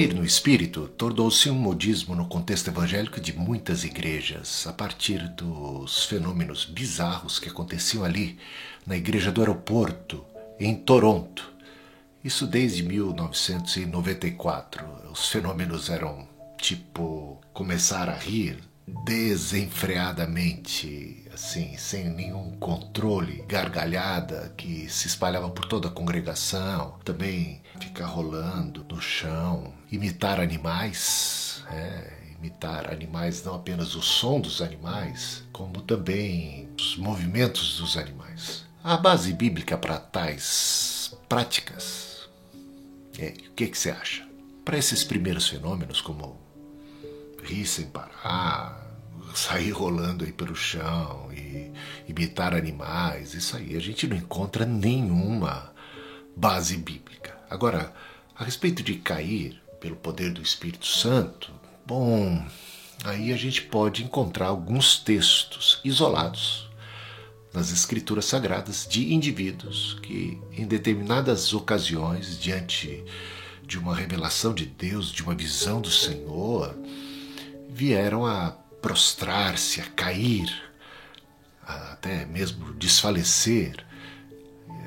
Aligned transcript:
Cair 0.00 0.14
no 0.14 0.24
espírito 0.24 0.88
tornou-se 0.88 1.50
um 1.50 1.54
modismo 1.54 2.14
no 2.14 2.26
contexto 2.26 2.68
evangélico 2.68 3.20
de 3.20 3.36
muitas 3.36 3.84
igrejas, 3.84 4.66
a 4.66 4.72
partir 4.72 5.28
dos 5.28 6.06
fenômenos 6.06 6.64
bizarros 6.64 7.38
que 7.38 7.50
aconteciam 7.50 8.02
ali, 8.02 8.38
na 8.86 8.96
igreja 8.96 9.30
do 9.30 9.42
aeroporto, 9.42 10.24
em 10.58 10.74
Toronto. 10.74 11.52
Isso 12.24 12.46
desde 12.46 12.82
1994. 12.82 14.86
Os 15.12 15.28
fenômenos 15.28 15.90
eram 15.90 16.26
tipo 16.56 17.38
começar 17.52 18.08
a 18.08 18.16
rir 18.16 18.58
desenfreadamente, 18.86 21.24
assim, 21.32 21.76
sem 21.76 22.08
nenhum 22.08 22.56
controle, 22.58 23.44
gargalhada 23.46 24.52
que 24.56 24.88
se 24.88 25.06
espalhava 25.06 25.50
por 25.50 25.66
toda 25.66 25.88
a 25.88 25.92
congregação, 25.92 26.98
também 27.04 27.62
ficar 27.80 28.06
rolando 28.06 28.84
no 28.88 29.00
chão, 29.00 29.72
imitar 29.90 30.40
animais, 30.40 31.64
é, 31.70 32.12
imitar 32.38 32.92
animais, 32.92 33.44
não 33.44 33.54
apenas 33.54 33.94
o 33.94 34.02
som 34.02 34.40
dos 34.40 34.60
animais, 34.60 35.44
como 35.52 35.80
também 35.82 36.68
os 36.78 36.96
movimentos 36.96 37.78
dos 37.78 37.96
animais. 37.96 38.64
A 38.82 38.96
base 38.96 39.32
bíblica 39.32 39.76
para 39.76 39.98
tais 39.98 41.16
práticas, 41.28 42.28
é, 43.18 43.34
o 43.48 43.52
que, 43.52 43.68
que 43.68 43.78
você 43.78 43.90
acha? 43.90 44.26
Para 44.64 44.78
esses 44.78 45.04
primeiros 45.04 45.48
fenômenos, 45.48 46.00
como 46.00 46.38
rir 47.50 47.66
sem 47.66 47.86
parar, 47.86 48.80
sair 49.34 49.70
rolando 49.70 50.24
aí 50.24 50.32
pelo 50.32 50.54
chão 50.54 51.28
e 51.32 51.70
imitar 52.08 52.54
animais, 52.54 53.34
isso 53.34 53.56
aí 53.56 53.76
a 53.76 53.80
gente 53.80 54.06
não 54.06 54.16
encontra 54.16 54.64
nenhuma 54.64 55.72
base 56.36 56.76
bíblica. 56.76 57.36
Agora, 57.48 57.92
a 58.34 58.44
respeito 58.44 58.82
de 58.82 58.94
cair 58.94 59.60
pelo 59.80 59.96
poder 59.96 60.32
do 60.32 60.42
Espírito 60.42 60.86
Santo, 60.86 61.52
bom, 61.84 62.44
aí 63.04 63.32
a 63.32 63.36
gente 63.36 63.62
pode 63.62 64.04
encontrar 64.04 64.46
alguns 64.46 64.98
textos 64.98 65.80
isolados 65.84 66.68
nas 67.52 67.72
Escrituras 67.72 68.26
Sagradas 68.26 68.86
de 68.88 69.12
indivíduos 69.12 69.98
que, 70.02 70.40
em 70.52 70.66
determinadas 70.66 71.52
ocasiões, 71.52 72.38
diante 72.38 73.04
de 73.66 73.78
uma 73.78 73.94
revelação 73.94 74.54
de 74.54 74.66
Deus, 74.66 75.10
de 75.10 75.22
uma 75.22 75.34
visão 75.34 75.80
do 75.80 75.90
Senhor, 75.90 76.76
vieram 77.72 78.26
a 78.26 78.50
prostrar-se, 78.82 79.80
a 79.80 79.84
cair, 79.84 80.50
a 81.62 81.92
até 81.92 82.24
mesmo 82.26 82.72
desfalecer. 82.74 83.84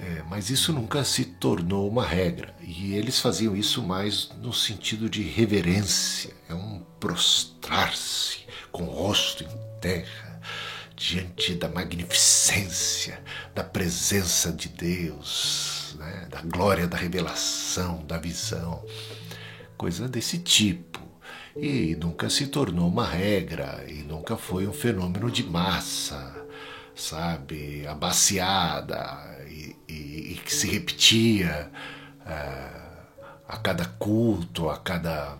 É, 0.01 0.23
mas 0.29 0.49
isso 0.49 0.73
nunca 0.73 1.03
se 1.03 1.23
tornou 1.25 1.89
uma 1.89 2.05
regra. 2.05 2.53
E 2.61 2.93
eles 2.93 3.19
faziam 3.19 3.55
isso 3.55 3.81
mais 3.81 4.29
no 4.41 4.51
sentido 4.51 5.09
de 5.09 5.21
reverência, 5.21 6.33
é 6.49 6.53
um 6.53 6.83
prostrar-se 6.99 8.39
com 8.71 8.83
o 8.83 8.91
rosto 8.91 9.43
em 9.43 9.79
terra, 9.79 10.41
diante 10.95 11.53
da 11.55 11.69
magnificência, 11.69 13.21
da 13.53 13.63
presença 13.63 14.51
de 14.51 14.69
Deus, 14.69 15.95
né? 15.99 16.27
da 16.29 16.41
glória 16.41 16.87
da 16.87 16.97
revelação, 16.97 18.03
da 18.05 18.17
visão, 18.17 18.83
coisa 19.77 20.07
desse 20.07 20.37
tipo 20.37 20.92
e 21.55 21.95
nunca 21.95 22.29
se 22.29 22.47
tornou 22.47 22.87
uma 22.87 23.07
regra 23.07 23.83
e 23.87 24.03
nunca 24.03 24.35
foi 24.35 24.67
um 24.67 24.73
fenômeno 24.73 25.29
de 25.29 25.43
massa, 25.43 26.35
sabe, 26.95 27.85
abaciada 27.87 29.37
e, 29.47 29.75
e, 29.87 30.33
e 30.33 30.41
que 30.43 30.53
se 30.53 30.67
repetia 30.67 31.71
uh, 32.21 32.83
a 33.47 33.57
cada 33.57 33.85
culto, 33.85 34.69
a 34.69 34.77
cada 34.77 35.37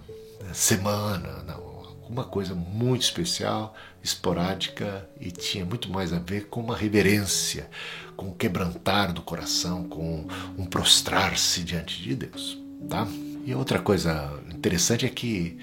semana, 0.53 1.43
não, 1.47 1.73
uma 2.07 2.23
coisa 2.23 2.53
muito 2.53 3.01
especial, 3.01 3.75
esporádica 4.03 5.07
e 5.19 5.31
tinha 5.31 5.65
muito 5.65 5.89
mais 5.89 6.13
a 6.13 6.19
ver 6.19 6.47
com 6.47 6.59
uma 6.59 6.77
reverência, 6.77 7.69
com 8.15 8.27
um 8.27 8.33
quebrantar 8.33 9.11
do 9.13 9.21
coração, 9.21 9.85
com 9.85 10.27
um 10.57 10.65
prostrar-se 10.65 11.63
diante 11.63 12.01
de 12.01 12.15
Deus, 12.15 12.59
tá? 12.87 13.07
E 13.45 13.55
outra 13.55 13.79
coisa 13.79 14.31
interessante 14.53 15.05
é 15.05 15.09
que 15.09 15.57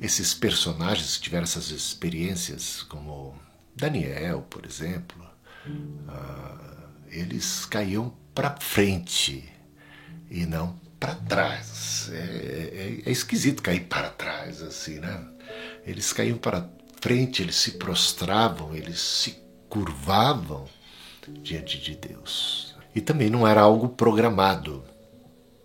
esses 0.00 0.34
personagens 0.34 1.16
que 1.16 1.24
tiveram 1.24 1.44
essas 1.44 1.70
experiências, 1.70 2.82
como 2.82 3.34
Daniel, 3.74 4.42
por 4.48 4.64
exemplo, 4.64 5.26
uh, 5.66 6.88
eles 7.08 7.64
caíam 7.66 8.12
para 8.34 8.56
frente 8.60 9.48
e 10.30 10.44
não 10.46 10.78
para 11.00 11.14
trás. 11.14 12.10
É, 12.12 12.16
é, 12.16 13.02
é, 13.06 13.10
esquisito 13.10 13.62
cair 13.62 13.84
para 13.84 14.10
trás 14.10 14.62
assim, 14.62 14.98
né? 14.98 15.24
Eles 15.86 16.12
caíam 16.12 16.38
para 16.38 16.68
frente, 17.00 17.42
eles 17.42 17.56
se 17.56 17.72
prostravam, 17.72 18.74
eles 18.74 19.00
se 19.00 19.38
curvavam 19.68 20.66
diante 21.42 21.78
de 21.78 21.96
Deus. 21.96 22.74
E 22.94 23.00
também 23.00 23.30
não 23.30 23.46
era 23.46 23.60
algo 23.60 23.90
programado, 23.90 24.84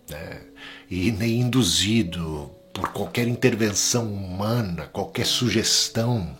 né? 0.08 0.42
E 0.90 1.10
nem 1.10 1.40
induzido 1.40 2.54
por 2.72 2.88
qualquer 2.92 3.28
intervenção 3.28 4.12
humana, 4.12 4.86
qualquer 4.86 5.26
sugestão, 5.26 6.36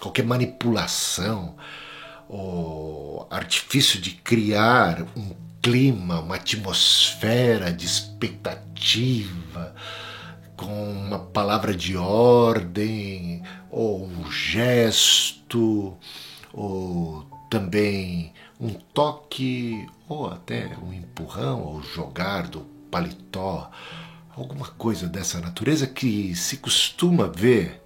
qualquer 0.00 0.24
manipulação, 0.24 1.56
o 2.28 3.26
artifício 3.30 4.00
de 4.00 4.12
criar 4.12 5.02
um 5.16 5.34
clima, 5.60 6.20
uma 6.20 6.36
atmosfera 6.36 7.72
de 7.72 7.84
expectativa, 7.84 9.74
com 10.56 10.92
uma 10.92 11.18
palavra 11.18 11.74
de 11.74 11.96
ordem, 11.96 13.42
ou 13.70 14.04
um 14.04 14.30
gesto, 14.30 15.96
ou 16.52 17.26
também 17.50 18.32
um 18.60 18.70
toque, 18.74 19.86
ou 20.08 20.28
até 20.28 20.76
um 20.82 20.92
empurrão, 20.92 21.62
ou 21.62 21.82
jogar 21.82 22.46
do 22.46 22.60
paletó 22.90 23.70
alguma 24.40 24.66
coisa 24.68 25.06
dessa 25.06 25.40
natureza 25.40 25.86
que 25.86 26.34
se 26.34 26.56
costuma 26.56 27.26
ver 27.26 27.82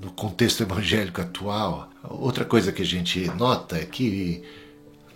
no 0.00 0.12
contexto 0.12 0.62
evangélico 0.62 1.20
atual. 1.20 1.90
Outra 2.02 2.44
coisa 2.44 2.72
que 2.72 2.82
a 2.82 2.86
gente 2.86 3.26
nota 3.28 3.78
é 3.78 3.84
que 3.84 4.42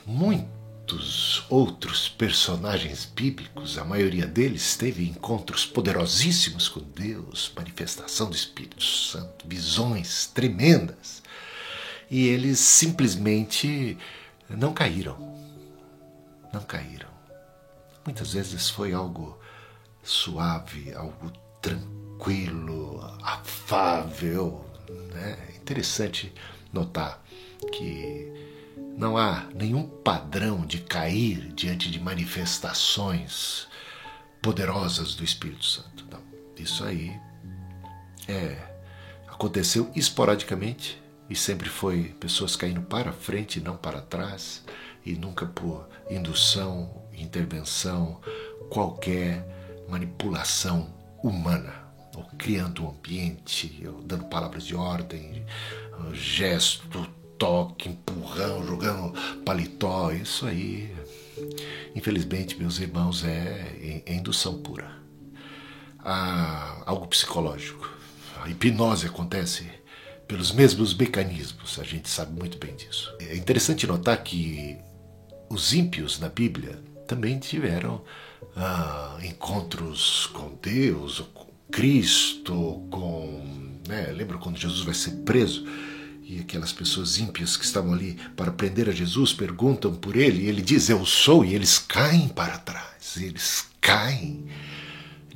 muitos 0.07 1.45
outros 1.51 2.09
personagens 2.09 3.05
bíblicos, 3.05 3.77
a 3.77 3.85
maioria 3.85 4.27
deles 4.27 4.77
teve 4.77 5.07
encontros 5.07 5.67
poderosíssimos 5.67 6.69
com 6.69 6.81
Deus, 6.81 7.53
manifestação 7.55 8.31
do 8.31 8.37
Espírito 8.37 8.83
Santo, 8.83 9.47
visões 9.47 10.27
tremendas. 10.27 11.23
E 12.11 12.27
eles 12.29 12.59
simplesmente 12.59 13.99
não 14.49 14.73
caíram. 14.73 15.37
Não 16.53 16.63
caíram. 16.63 17.09
Muitas 18.07 18.33
vezes 18.33 18.71
foi 18.71 18.95
algo 18.95 19.39
suave, 20.03 20.93
algo 20.95 21.33
tranquilo, 21.61 23.01
afável. 23.23 24.65
Né? 25.13 25.39
É 25.51 25.57
interessante 25.57 26.33
notar 26.73 27.23
que 27.73 28.33
não 28.97 29.17
há 29.17 29.47
nenhum 29.55 29.87
padrão 29.87 30.65
de 30.67 30.79
cair 30.79 31.53
diante 31.53 31.91
de 31.91 32.01
manifestações 32.01 33.69
poderosas 34.43 35.15
do 35.15 35.25
Espírito 35.25 35.65
Santo. 35.65 36.05
Não. 36.11 36.21
Isso 36.57 36.85
aí 36.85 37.19
é 38.27 38.57
aconteceu 39.29 39.89
esporadicamente 39.95 41.01
e 41.31 41.37
sempre 41.37 41.69
foi 41.69 42.15
pessoas 42.19 42.57
caindo 42.57 42.83
para 42.83 43.13
frente 43.13 43.59
e 43.59 43.63
não 43.63 43.77
para 43.77 44.01
trás 44.01 44.65
e 45.07 45.15
nunca 45.15 45.47
por 45.47 45.89
indução, 46.11 47.05
intervenção 47.17 48.21
qualquer 48.69 49.58
manipulação 49.89 50.93
humana, 51.23 51.73
ou 52.17 52.25
criando 52.37 52.85
um 52.85 52.91
ambiente, 52.91 53.83
ou 53.87 54.03
dando 54.03 54.25
palavras 54.25 54.65
de 54.65 54.75
ordem, 54.75 55.45
gesto, 56.13 57.09
toque, 57.39 57.89
empurrão, 57.89 58.67
jogando 58.67 59.13
paletó, 59.45 60.11
isso 60.11 60.47
aí, 60.47 60.93
infelizmente, 61.95 62.59
meus 62.59 62.79
irmãos, 62.79 63.25
é, 63.25 64.03
é 64.05 64.15
indução 64.15 64.61
pura. 64.61 64.91
Há 66.01 66.83
algo 66.87 67.07
psicológico. 67.07 67.89
A 68.43 68.49
hipnose 68.49 69.07
acontece 69.07 69.69
pelos 70.27 70.53
mesmos 70.53 70.95
mecanismos, 70.95 71.79
a 71.79 71.85
gente 71.85 72.09
sabe 72.09 72.39
muito 72.39 72.59
bem 72.59 72.75
disso. 72.77 73.15
É 73.21 73.37
interessante 73.37 73.87
notar 73.87 74.23
que 74.23 74.77
os 75.49 75.73
ímpios 75.73 76.19
na 76.21 76.29
Bíblia 76.29 76.79
também 77.07 77.39
tiveram 77.39 78.05
ah, 78.57 79.19
encontros 79.23 80.27
com 80.33 80.59
Deus, 80.63 81.21
com 81.35 81.47
Cristo, 81.71 82.87
com. 82.91 83.79
Né, 83.87 84.13
lembra 84.13 84.39
quando 84.39 84.59
Jesus 84.59 84.81
vai 84.81 84.95
ser 84.95 85.13
preso? 85.25 85.67
E 86.23 86.41
aquelas 86.41 86.73
pessoas 86.73 87.19
ímpias 87.19 87.57
que 87.57 87.65
estavam 87.65 87.95
ali 87.95 88.19
para 88.37 88.53
prender 88.53 88.89
a 88.89 88.93
Jesus 88.93 89.33
perguntam 89.33 89.95
por 89.95 90.17
ele, 90.17 90.43
e 90.43 90.49
ele 90.49 90.61
diz: 90.61 90.89
Eu 90.89 91.05
sou, 91.07 91.45
e 91.45 91.55
eles 91.55 91.79
caem 91.79 92.29
para 92.29 92.59
trás, 92.59 93.17
eles 93.17 93.67
caem 93.81 94.47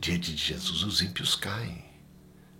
diante 0.02 0.34
de 0.34 0.44
Jesus 0.44 0.82
os 0.82 1.00
ímpios 1.00 1.36
caem 1.36 1.84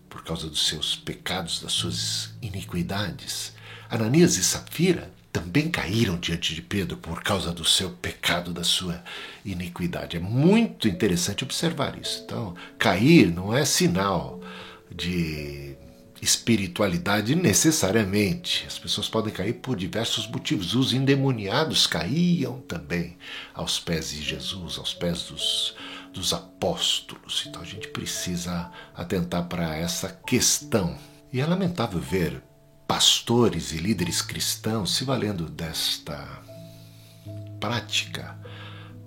por 0.09 0.23
causa 0.23 0.49
dos 0.49 0.69
seus 0.69 0.95
pecados, 0.95 1.61
das 1.61 1.73
suas 1.73 2.31
iniquidades. 2.41 3.53
Ananias 3.91 4.37
e 4.37 4.45
Safira 4.45 5.13
também 5.33 5.71
caíram 5.71 6.19
diante 6.19 6.55
de 6.55 6.61
Pedro 6.61 6.97
por 6.99 7.23
causa 7.23 7.53
do 7.53 7.65
seu 7.65 7.91
pecado, 7.91 8.53
da 8.53 8.63
sua 8.63 9.03
iniquidade. 9.45 10.19
É 10.19 10.21
muito 10.21 10.87
interessante 10.87 11.43
observar 11.43 11.99
isso. 11.99 12.23
Então, 12.25 12.55
cair 12.79 13.33
não 13.33 13.57
é 13.57 13.65
sinal 13.65 14.41
de 14.95 15.75
espiritualidade 16.21 17.35
necessariamente. 17.35 18.65
As 18.67 18.79
pessoas 18.79 19.09
podem 19.09 19.33
cair 19.33 19.55
por 19.55 19.75
diversos 19.75 20.27
motivos. 20.29 20.75
Os 20.75 20.93
endemoniados 20.93 21.87
caíam 21.87 22.61
também 22.61 23.17
aos 23.55 23.81
pés 23.81 24.11
de 24.11 24.23
Jesus, 24.23 24.77
aos 24.77 24.93
pés 24.93 25.25
dos, 25.25 25.75
dos 26.13 26.35
apóstolos. 26.35 27.45
Então 27.49 27.63
a 27.63 27.65
gente 27.65 27.89
precisa 27.89 28.71
atentar 28.95 29.49
para 29.49 29.75
essa 29.75 30.11
questão. 30.27 30.97
E 31.33 31.41
é 31.41 31.47
lamentável 31.47 31.99
ver 31.99 32.43
pastores 32.93 33.73
e 33.73 33.79
líderes 33.79 34.21
cristãos 34.21 34.95
se 34.95 35.03
valendo 35.03 35.49
desta 35.49 36.29
prática 37.59 38.39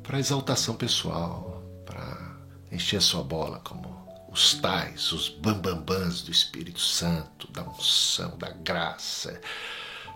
para 0.02 0.18
exaltação 0.18 0.74
pessoal, 0.74 1.64
para 1.86 2.36
encher 2.72 3.00
sua 3.00 3.24
bola 3.24 3.60
como 3.60 3.96
os 4.32 4.56
tais, 4.56 5.12
os 5.12 5.30
bambambãs 5.30 6.24
do 6.24 6.32
Espírito 6.32 6.80
Santo, 6.80 7.48
da 7.52 7.62
unção, 7.62 8.36
da 8.40 8.50
graça, 8.50 9.40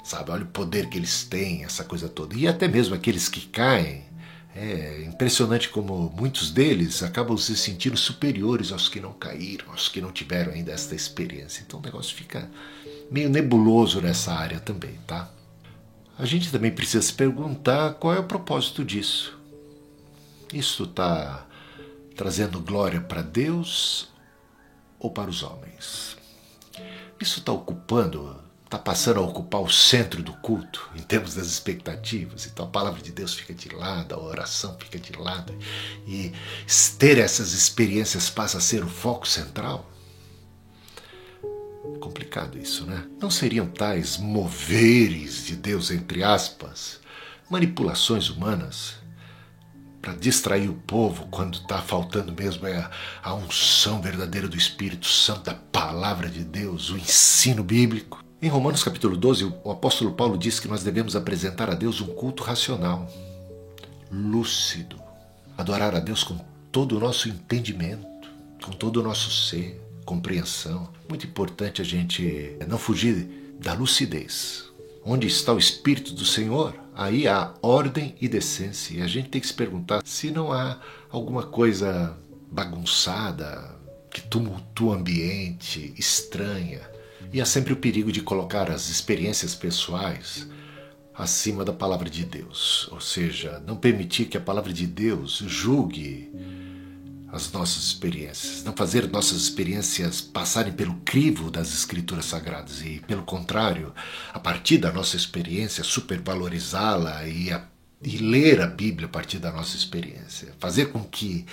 sabe? 0.04 0.32
Olha 0.32 0.46
o 0.46 0.48
poder 0.48 0.90
que 0.90 0.98
eles 0.98 1.24
têm, 1.26 1.64
essa 1.64 1.84
coisa 1.84 2.10
toda. 2.10 2.36
E 2.36 2.48
até 2.48 2.68
mesmo 2.68 2.96
aqueles 2.96 3.30
que 3.30 3.42
caem, 3.42 4.04
é 4.56 5.04
impressionante 5.04 5.70
como 5.70 6.12
muitos 6.18 6.50
deles 6.50 7.04
acabam 7.04 7.38
se 7.38 7.56
sentindo 7.56 7.96
superiores 7.96 8.72
aos 8.72 8.90
que 8.90 9.00
não 9.00 9.14
caíram, 9.14 9.70
aos 9.70 9.88
que 9.88 10.02
não 10.02 10.12
tiveram 10.12 10.54
ainda 10.54 10.72
esta 10.72 10.96
experiência. 10.96 11.62
Então 11.62 11.80
o 11.80 11.84
negócio 11.84 12.16
fica 12.16 12.50
meio 13.12 13.30
nebuloso 13.30 14.02
nessa 14.02 14.34
área 14.34 14.60
também, 14.60 15.00
tá? 15.08 15.30
A 16.18 16.26
gente 16.26 16.52
também 16.52 16.72
precisa 16.72 17.02
se 17.02 17.14
perguntar 17.14 17.94
qual 17.94 18.14
é 18.14 18.20
o 18.20 18.26
propósito 18.26 18.84
disso. 18.84 19.38
Isso 20.54 20.84
está 20.84 21.46
trazendo 22.16 22.60
glória 22.60 23.00
para 23.00 23.22
Deus 23.22 24.10
ou 25.00 25.10
para 25.10 25.30
os 25.30 25.44
homens? 25.44 26.18
Isso 27.22 27.40
está 27.40 27.52
ocupando, 27.52 28.36
está 28.66 28.78
passando 28.78 29.20
a 29.20 29.24
ocupar 29.24 29.62
o 29.62 29.70
centro 29.70 30.22
do 30.22 30.34
culto 30.34 30.90
em 30.96 31.02
termos 31.02 31.36
das 31.36 31.48
expectativas. 31.48 32.46
Então 32.46 32.66
a 32.66 32.70
palavra 32.70 33.02
de 33.02 33.12
Deus 33.12 33.34
fica 33.34 33.54
de 33.54 33.70
lado, 33.70 34.14
a 34.16 34.20
oração 34.20 34.76
fica 34.78 35.00
de 35.00 35.14
lado 35.14 35.58
e 36.06 36.34
ter 36.98 37.18
essas 37.18 37.54
experiências 37.54 38.30
passa 38.30 38.58
a 38.58 38.62
ser 38.62 38.84
o 38.84 38.90
foco 38.90 39.28
central. 39.28 39.90
Complicado 42.00 42.58
isso, 42.58 42.86
né? 42.86 43.06
Não 43.20 43.30
seriam 43.30 43.68
tais 43.68 44.18
moveres 44.18 45.46
de 45.46 45.56
Deus, 45.56 45.92
entre 45.92 46.24
aspas, 46.24 47.00
manipulações 47.50 48.30
humanas 48.30 49.00
para 50.02 50.14
distrair 50.14 50.70
o 50.70 50.74
povo 50.74 51.28
quando 51.30 51.56
está 51.56 51.82
faltando 51.82 52.34
mesmo 52.34 52.66
é 52.66 52.78
a, 52.78 52.92
a 53.22 53.34
unção 53.34 54.02
verdadeira 54.02 54.48
do 54.48 54.58
Espírito 54.58 55.08
Santo, 55.08 55.44
da 55.44 55.54
palavra 55.54 56.30
de 56.30 56.44
Deus, 56.44 56.90
o 56.90 56.98
ensino 56.98 57.64
bíblico. 57.64 58.24
Em 58.42 58.48
Romanos 58.48 58.84
capítulo 58.84 59.18
12, 59.18 59.54
o 59.64 59.72
apóstolo 59.72 60.14
Paulo 60.14 60.38
diz 60.38 60.60
que 60.60 60.68
nós 60.68 60.84
devemos 60.84 61.16
apresentar 61.16 61.70
a 61.70 61.74
Deus 61.74 62.00
um 62.00 62.08
culto 62.08 62.44
racional, 62.44 63.12
lúcido, 64.10 64.98
adorar 65.58 65.94
a 65.94 66.00
Deus 66.00 66.24
com 66.24 66.38
todo 66.72 66.96
o 66.96 67.00
nosso 67.00 67.28
entendimento, 67.28 68.30
com 68.64 68.72
todo 68.72 69.02
o 69.02 69.04
nosso 69.04 69.30
ser, 69.30 69.82
compreensão. 70.10 70.90
Muito 71.08 71.28
importante 71.28 71.84
a 71.84 71.86
gente 71.86 72.58
não 72.68 72.80
fugir 72.80 73.28
da 73.62 73.74
lucidez. 73.74 74.68
Onde 75.06 75.28
está 75.28 75.54
o 75.54 75.60
Espírito 75.60 76.14
do 76.14 76.26
Senhor, 76.26 76.74
aí 76.96 77.28
há 77.28 77.54
ordem 77.62 78.16
e 78.20 78.28
decência. 78.28 78.98
E 78.98 79.02
a 79.04 79.08
gente 79.08 79.30
tem 79.30 79.40
que 79.40 79.46
se 79.46 79.54
perguntar 79.54 80.02
se 80.04 80.32
não 80.32 80.52
há 80.52 80.80
alguma 81.12 81.44
coisa 81.44 82.18
bagunçada, 82.52 83.76
que 84.10 84.22
tumultua 84.22 84.96
o 84.96 84.98
ambiente, 84.98 85.94
estranha. 85.96 86.82
E 87.32 87.40
há 87.40 87.46
sempre 87.46 87.74
o 87.74 87.78
perigo 87.78 88.12
de 88.12 88.22
colocar 88.22 88.72
as 88.72 88.90
experiências 88.90 89.54
pessoais 89.54 90.48
acima 91.14 91.64
da 91.64 91.74
palavra 91.74 92.10
de 92.10 92.26
Deus, 92.26 92.88
ou 92.92 93.02
seja, 93.02 93.62
não 93.68 93.76
permitir 93.76 94.26
que 94.26 94.38
a 94.38 94.42
palavra 94.42 94.72
de 94.72 94.88
Deus 94.88 95.44
julgue 95.46 96.32
as 97.32 97.52
nossas 97.52 97.84
experiências, 97.84 98.64
não 98.64 98.74
fazer 98.74 99.08
nossas 99.08 99.42
experiências 99.42 100.20
passarem 100.20 100.74
pelo 100.74 100.96
crivo 101.06 101.52
das 101.52 101.74
escrituras 101.74 102.26
sagradas 102.26 102.82
e, 102.82 103.02
pelo 103.08 103.24
contrário, 103.24 103.94
a 104.34 104.40
partir 104.40 104.78
da 104.78 104.92
nossa 104.92 105.16
experiência, 105.16 105.84
supervalorizá-la 105.84 107.28
e, 107.28 107.50
e 108.02 108.18
ler 108.18 108.62
a 108.62 108.68
Bíblia 108.68 109.08
a 109.08 109.12
partir 109.12 109.38
da 109.38 109.52
nossa 109.52 109.78
experiência, 109.78 110.54
fazer 110.60 110.88
com 110.88 111.04
que 111.04 111.46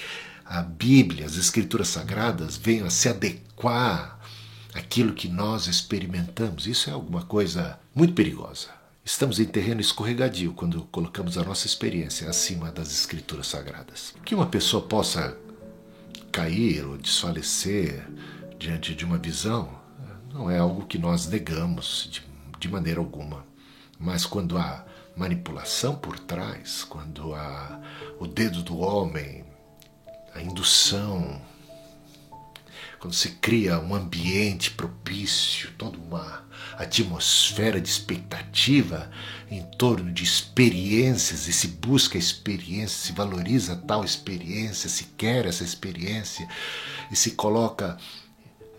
a 0.44 0.62
Bíblia, 0.62 1.26
as 1.26 1.37
escrituras 1.37 1.88
sagradas 1.88 2.56
venham 2.56 2.87
a 2.87 2.90
se 2.90 3.08
adequar 3.08 4.19
àquilo 4.72 5.12
que 5.12 5.29
nós 5.29 5.67
experimentamos. 5.67 6.67
Isso 6.67 6.88
é 6.88 6.93
alguma 6.93 7.22
coisa 7.22 7.79
muito 7.94 8.14
perigosa. 8.14 8.69
Estamos 9.05 9.38
em 9.38 9.44
terreno 9.44 9.81
escorregadio 9.81 10.52
quando 10.52 10.82
colocamos 10.90 11.37
a 11.38 11.44
nossa 11.44 11.67
experiência 11.67 12.29
acima 12.29 12.72
das 12.72 12.90
escrituras 12.90 13.46
sagradas. 13.46 14.14
Que 14.25 14.34
uma 14.34 14.46
pessoa 14.46 14.82
possa 14.82 15.37
cair 16.36 16.84
ou 16.84 16.98
desfalecer 16.98 18.06
diante 18.58 18.94
de 18.94 19.06
uma 19.06 19.16
visão 19.16 19.70
não 20.30 20.50
é 20.50 20.58
algo 20.58 20.84
que 20.84 20.98
nós 20.98 21.26
negamos 21.26 22.10
de, 22.12 22.22
de 22.58 22.68
maneira 22.68 23.00
alguma. 23.00 23.42
Mas 23.98 24.26
quando 24.26 24.58
há 24.58 24.84
manipulação 25.16 25.96
por 25.96 26.18
trás, 26.18 26.84
quando 26.84 27.34
há 27.34 27.80
o 28.20 28.26
dedo 28.26 28.62
do 28.62 28.76
homem, 28.76 29.46
a 30.34 30.42
indução, 30.42 31.40
quando 33.06 33.14
se 33.14 33.31
cria 33.37 33.79
um 33.79 33.94
ambiente 33.94 34.73
propício, 34.73 35.70
toda 35.79 35.97
uma 35.97 36.44
atmosfera 36.76 37.81
de 37.81 37.88
expectativa 37.88 39.08
em 39.49 39.62
torno 39.79 40.12
de 40.12 40.25
experiências 40.25 41.47
e 41.47 41.53
se 41.53 41.69
busca 41.69 42.19
experiência, 42.19 43.06
se 43.06 43.12
valoriza 43.12 43.76
tal 43.76 44.05
experiência, 44.05 44.91
se 44.91 45.05
quer 45.17 45.46
essa 45.46 45.63
experiência 45.63 46.48
e 47.08 47.15
se 47.15 47.31
coloca 47.31 47.96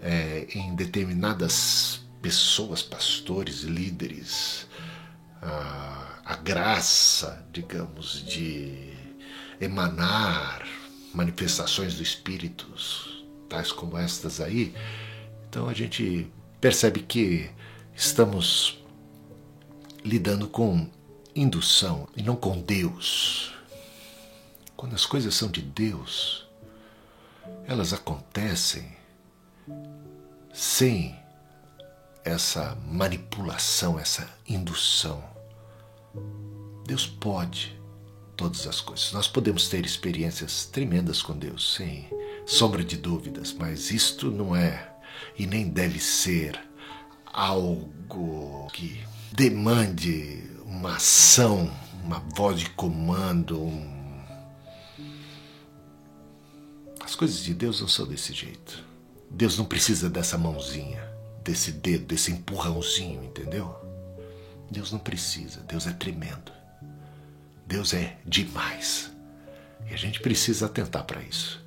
é, 0.02 0.46
em 0.54 0.76
determinadas 0.76 2.02
pessoas, 2.22 2.84
pastores, 2.84 3.62
líderes, 3.62 4.68
a, 5.42 6.20
a 6.26 6.36
graça, 6.36 7.48
digamos, 7.54 8.26
de 8.26 8.94
emanar 9.62 10.68
manifestações 11.14 11.96
do 11.96 12.04
Espírito, 12.04 12.68
tais 13.48 13.72
como 13.72 13.98
estas 13.98 14.40
aí. 14.40 14.74
Então 15.50 15.68
a 15.68 15.74
gente 15.74 16.32
percebe 16.60 17.02
que 17.02 17.50
estamos 17.96 18.84
lidando 20.04 20.48
com 20.48 20.90
indução 21.36 22.08
e 22.16 22.22
não 22.22 22.36
com 22.36 22.60
Deus. 22.60 23.54
Quando 24.76 24.96
as 24.96 25.06
coisas 25.06 25.34
são 25.34 25.50
de 25.50 25.62
Deus, 25.62 26.48
elas 27.66 27.94
acontecem 27.94 28.96
sem 30.54 31.16
essa 32.24 32.78
manipulação, 32.86 34.00
essa 34.00 34.30
indução. 34.48 35.24
Deus 36.86 37.06
pode 37.06 37.80
todas 38.36 38.68
as 38.68 38.80
coisas. 38.80 39.12
Nós 39.12 39.28
podemos 39.28 39.68
ter 39.68 39.86
experiências 39.86 40.66
tremendas 40.66 41.22
com 41.22 41.38
Deus, 41.38 41.74
sem 41.76 42.08
sombra 42.48 42.82
de 42.82 42.96
dúvidas, 42.96 43.54
mas 43.54 43.92
isto 43.92 44.32
não 44.32 44.56
é 44.56 44.96
e 45.38 45.46
nem 45.46 45.68
deve 45.68 46.00
ser 46.00 46.58
algo 47.26 48.68
que 48.72 49.04
demande 49.34 50.44
uma 50.66 50.96
ação, 50.96 51.70
uma 52.04 52.20
voz 52.36 52.62
de 52.62 52.70
comando. 52.70 53.62
Um... 53.62 54.24
As 57.02 57.16
coisas 57.16 57.44
de 57.44 57.54
Deus 57.54 57.82
não 57.82 57.88
são 57.88 58.08
desse 58.08 58.34
jeito. 58.34 58.84
Deus 59.30 59.58
não 59.58 59.66
precisa 59.66 60.10
dessa 60.10 60.38
mãozinha, 60.38 61.04
desse 61.44 61.72
dedo, 61.72 62.06
desse 62.06 62.32
empurrãozinho, 62.32 63.26
entendeu? 63.26 63.76
Deus 64.72 64.92
não 64.92 65.00
precisa, 65.00 65.60
Deus 65.62 65.86
é 65.86 65.92
tremendo. 65.92 66.52
Deus 67.66 67.94
é 67.94 68.18
demais. 68.26 69.12
E 69.90 69.94
a 69.94 69.98
gente 69.98 70.22
precisa 70.22 70.66
atentar 70.66 71.04
para 71.04 71.22
isso. 71.22 71.67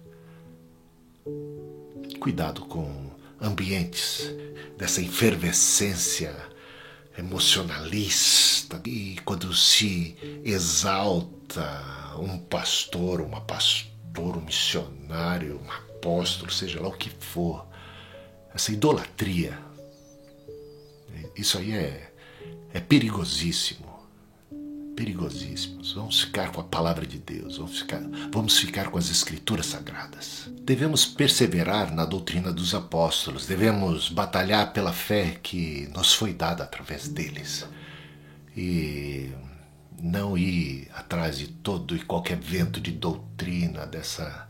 Cuidado 2.20 2.62
com 2.66 3.10
ambientes 3.40 4.30
dessa 4.76 5.00
efervescência 5.00 6.36
emocionalista 7.18 8.80
e 8.86 9.16
quando 9.24 9.54
se 9.54 10.16
exalta 10.44 12.14
um 12.18 12.38
pastor, 12.38 13.20
uma 13.20 13.40
pastora, 13.40 14.38
um 14.38 14.42
missionário, 14.42 15.58
uma 15.58 15.90
apóstolos, 16.00 16.56
seja 16.56 16.80
lá 16.80 16.88
o 16.88 16.92
que 16.92 17.10
for, 17.10 17.66
essa 18.54 18.72
idolatria, 18.72 19.58
isso 21.36 21.58
aí 21.58 21.72
é, 21.72 22.10
é 22.72 22.80
perigosíssimo. 22.80 23.89
Perigosíssimo. 25.00 25.82
Vamos 25.94 26.20
ficar 26.20 26.52
com 26.52 26.60
a 26.60 26.64
palavra 26.64 27.06
de 27.06 27.16
Deus, 27.16 27.56
vamos 27.56 27.78
ficar, 27.78 28.02
vamos 28.30 28.58
ficar 28.58 28.90
com 28.90 28.98
as 28.98 29.08
escrituras 29.08 29.64
sagradas. 29.64 30.50
Devemos 30.62 31.06
perseverar 31.06 31.90
na 31.94 32.04
doutrina 32.04 32.52
dos 32.52 32.74
apóstolos, 32.74 33.46
devemos 33.46 34.10
batalhar 34.10 34.74
pela 34.74 34.92
fé 34.92 35.38
que 35.42 35.88
nos 35.94 36.12
foi 36.12 36.34
dada 36.34 36.64
através 36.64 37.08
deles. 37.08 37.66
E 38.54 39.32
não 39.98 40.36
ir 40.36 40.90
atrás 40.94 41.38
de 41.38 41.48
todo 41.48 41.96
e 41.96 42.00
qualquer 42.00 42.38
vento 42.38 42.78
de 42.78 42.92
doutrina, 42.92 43.86
dessa, 43.86 44.46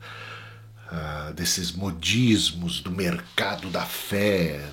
uh, 0.90 1.32
desses 1.32 1.70
modismos 1.70 2.80
do 2.80 2.90
mercado 2.90 3.70
da 3.70 3.86
fé, 3.86 4.68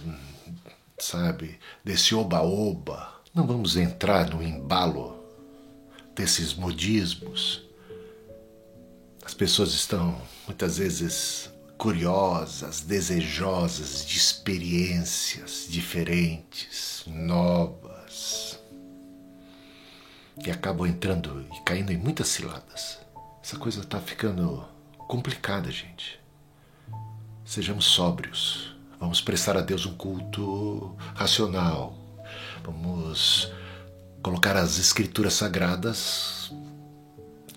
sabe? 0.97 1.59
Desse 1.85 2.15
oba-oba. 2.15 3.21
Não 3.31 3.45
vamos 3.45 3.77
entrar 3.77 4.31
no 4.31 4.41
embalo 4.41 5.16
desses 6.17 6.55
modismos. 6.55 7.61
As 9.23 9.35
pessoas 9.35 9.73
estão 9.73 10.19
muitas 10.47 10.79
vezes 10.79 11.49
curiosas, 11.77 12.81
desejosas 12.81 14.03
de 14.03 14.17
experiências 14.17 15.67
diferentes, 15.69 17.03
novas 17.05 18.59
e 20.43 20.49
acabam 20.49 20.87
entrando 20.87 21.45
e 21.55 21.61
caindo 21.61 21.91
em 21.91 21.97
muitas 21.97 22.27
ciladas. 22.29 22.97
Essa 23.43 23.57
coisa 23.57 23.81
está 23.81 23.99
ficando 23.99 24.65
complicada, 24.97 25.69
gente. 25.69 26.19
Sejamos 27.45 27.85
sóbrios. 27.85 28.75
Vamos 28.99 29.21
prestar 29.21 29.55
a 29.55 29.61
Deus 29.61 29.85
um 29.85 29.95
culto 29.95 30.95
racional. 31.15 31.95
Vamos 32.63 33.51
colocar 34.27 34.57
as 34.57 34.77
escrituras 34.77 35.35
sagradas 35.35 36.51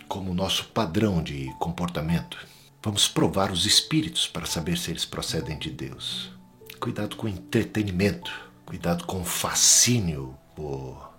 como 0.07 0.33
nosso 0.33 0.67
padrão 0.67 1.21
de 1.21 1.53
comportamento. 1.59 2.39
Vamos 2.81 3.09
provar 3.09 3.51
os 3.51 3.67
espíritos 3.67 4.29
para 4.29 4.47
saber 4.47 4.79
se 4.79 4.93
eles 4.93 5.05
procedem 5.05 5.59
de 5.59 5.69
Deus. 5.69 6.31
Cuidado 6.79 7.17
com 7.17 7.27
o 7.27 7.29
entretenimento, 7.29 8.31
cuidado 8.65 9.05
com 9.05 9.23
o 9.23 9.25
fascínio 9.25 10.39
por 10.55 11.13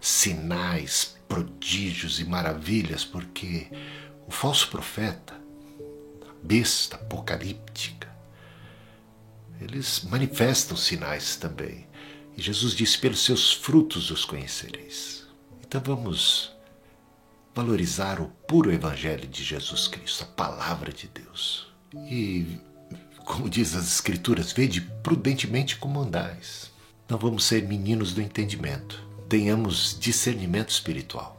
sinais, 0.00 1.16
prodígios 1.28 2.18
e 2.18 2.24
maravilhas, 2.24 3.04
porque 3.04 3.68
o 4.26 4.32
falso 4.32 4.68
profeta, 4.68 5.34
a 6.28 6.44
besta 6.44 6.96
apocalíptica, 6.96 8.08
eles 9.60 10.02
manifestam 10.02 10.76
sinais 10.76 11.36
também. 11.36 11.86
E 12.36 12.42
Jesus 12.42 12.74
disse: 12.74 12.98
pelos 12.98 13.24
seus 13.24 13.52
frutos 13.52 14.10
os 14.10 14.24
conhecereis. 14.24 15.26
Então 15.66 15.80
vamos 15.80 16.52
valorizar 17.54 18.20
o 18.20 18.28
puro 18.46 18.72
evangelho 18.72 19.26
de 19.26 19.42
Jesus 19.42 19.88
Cristo, 19.88 20.24
a 20.24 20.26
palavra 20.26 20.92
de 20.92 21.08
Deus. 21.08 21.66
E, 21.94 22.58
como 23.24 23.48
diz 23.48 23.74
as 23.74 23.86
Escrituras, 23.86 24.52
vede 24.52 24.80
prudentemente 25.02 25.76
como 25.76 26.00
andais. 26.00 26.70
Não 27.08 27.16
vamos 27.18 27.44
ser 27.44 27.62
meninos 27.66 28.12
do 28.12 28.20
entendimento 28.20 29.06
tenhamos 29.28 29.96
discernimento 29.98 30.70
espiritual. 30.70 31.35